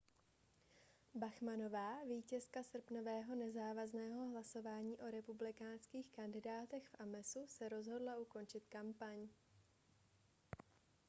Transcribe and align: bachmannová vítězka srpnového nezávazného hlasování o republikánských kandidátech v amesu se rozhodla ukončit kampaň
bachmannová 1.15 2.03
vítězka 2.03 2.63
srpnového 2.63 3.35
nezávazného 3.35 4.29
hlasování 4.31 4.97
o 4.97 5.11
republikánských 5.11 6.09
kandidátech 6.09 6.83
v 6.87 6.95
amesu 7.01 7.45
se 7.47 7.69
rozhodla 7.69 8.17
ukončit 8.17 8.67
kampaň 8.69 9.27